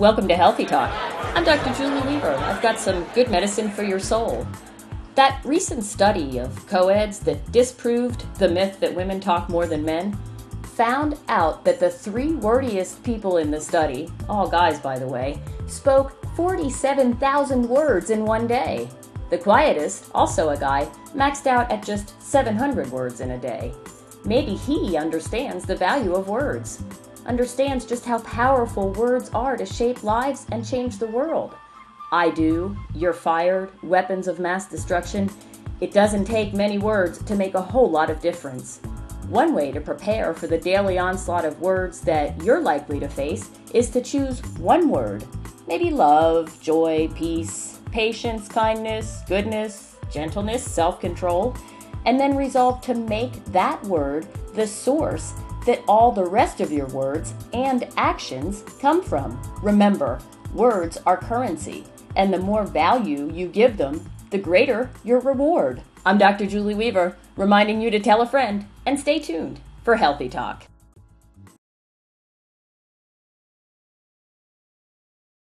Welcome 0.00 0.28
to 0.28 0.34
Healthy 0.34 0.64
Talk. 0.64 0.90
I'm 1.36 1.44
Dr. 1.44 1.74
Julie 1.74 2.00
Weaver. 2.08 2.30
I've 2.30 2.62
got 2.62 2.78
some 2.78 3.04
good 3.14 3.30
medicine 3.30 3.70
for 3.70 3.82
your 3.82 3.98
soul. 3.98 4.46
That 5.14 5.42
recent 5.44 5.84
study 5.84 6.38
of 6.38 6.66
coeds 6.66 7.18
that 7.18 7.52
disproved 7.52 8.24
the 8.36 8.48
myth 8.48 8.80
that 8.80 8.94
women 8.94 9.20
talk 9.20 9.50
more 9.50 9.66
than 9.66 9.84
men 9.84 10.18
found 10.62 11.18
out 11.28 11.66
that 11.66 11.80
the 11.80 11.90
three 11.90 12.32
wordiest 12.32 13.04
people 13.04 13.36
in 13.36 13.50
the 13.50 13.60
study, 13.60 14.08
all 14.26 14.48
guys 14.48 14.78
by 14.78 14.98
the 14.98 15.06
way, 15.06 15.38
spoke 15.66 16.24
47,000 16.34 17.68
words 17.68 18.08
in 18.08 18.24
one 18.24 18.46
day. 18.46 18.88
The 19.28 19.36
quietest, 19.36 20.10
also 20.14 20.48
a 20.48 20.56
guy, 20.56 20.88
maxed 21.14 21.46
out 21.46 21.70
at 21.70 21.84
just 21.84 22.18
700 22.22 22.90
words 22.90 23.20
in 23.20 23.32
a 23.32 23.38
day. 23.38 23.74
Maybe 24.24 24.54
he 24.54 24.96
understands 24.96 25.66
the 25.66 25.76
value 25.76 26.14
of 26.14 26.26
words, 26.26 26.82
understands 27.30 27.84
just 27.84 28.04
how 28.04 28.18
powerful 28.18 28.90
words 28.94 29.30
are 29.32 29.56
to 29.56 29.64
shape 29.64 30.02
lives 30.02 30.46
and 30.50 30.68
change 30.68 30.98
the 30.98 31.06
world. 31.06 31.54
I 32.10 32.30
do, 32.30 32.76
you're 32.92 33.12
fired, 33.12 33.70
weapons 33.84 34.26
of 34.26 34.40
mass 34.40 34.68
destruction. 34.68 35.30
It 35.80 35.92
doesn't 35.92 36.24
take 36.24 36.52
many 36.52 36.78
words 36.78 37.22
to 37.22 37.36
make 37.36 37.54
a 37.54 37.62
whole 37.62 37.88
lot 37.88 38.10
of 38.10 38.20
difference. 38.20 38.80
One 39.28 39.54
way 39.54 39.70
to 39.70 39.80
prepare 39.80 40.34
for 40.34 40.48
the 40.48 40.58
daily 40.58 40.98
onslaught 40.98 41.44
of 41.44 41.60
words 41.60 42.00
that 42.00 42.42
you're 42.42 42.60
likely 42.60 42.98
to 42.98 43.08
face 43.08 43.48
is 43.72 43.90
to 43.90 44.02
choose 44.02 44.44
one 44.58 44.88
word. 44.88 45.24
Maybe 45.68 45.90
love, 45.90 46.60
joy, 46.60 47.10
peace, 47.14 47.78
patience, 47.92 48.48
kindness, 48.48 49.20
goodness, 49.28 49.94
gentleness, 50.10 50.64
self 50.64 50.98
control, 51.00 51.56
and 52.06 52.18
then 52.18 52.36
resolve 52.36 52.80
to 52.80 52.94
make 52.94 53.44
that 53.52 53.80
word 53.84 54.26
the 54.54 54.66
source 54.66 55.32
that 55.66 55.82
all 55.86 56.12
the 56.12 56.24
rest 56.24 56.60
of 56.60 56.72
your 56.72 56.86
words 56.88 57.34
and 57.52 57.88
actions 57.96 58.62
come 58.80 59.02
from. 59.02 59.40
Remember, 59.62 60.20
words 60.54 60.98
are 61.06 61.16
currency, 61.16 61.84
and 62.16 62.32
the 62.32 62.38
more 62.38 62.64
value 62.64 63.30
you 63.32 63.46
give 63.46 63.76
them, 63.76 64.10
the 64.30 64.38
greater 64.38 64.90
your 65.04 65.20
reward. 65.20 65.82
I'm 66.06 66.18
Dr. 66.18 66.46
Julie 66.46 66.74
Weaver, 66.74 67.16
reminding 67.36 67.80
you 67.80 67.90
to 67.90 68.00
tell 68.00 68.22
a 68.22 68.26
friend 68.26 68.66
and 68.86 68.98
stay 68.98 69.18
tuned 69.18 69.60
for 69.84 69.96
Healthy 69.96 70.28
Talk. 70.28 70.69